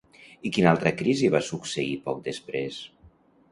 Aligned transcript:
I 0.49 0.51
quina 0.55 0.69
altra 0.75 0.93
crisi 1.01 1.29
va 1.37 1.43
succeir 1.49 1.93
poc 2.09 2.25
després? 2.31 2.83